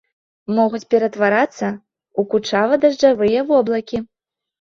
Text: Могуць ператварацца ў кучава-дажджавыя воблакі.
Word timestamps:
Могуць 0.59 0.85
ператварацца 0.93 1.65
ў 1.65 2.21
кучава-дажджавыя 2.31 3.45
воблакі. 3.53 4.01